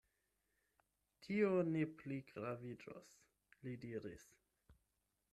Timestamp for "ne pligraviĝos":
1.67-3.11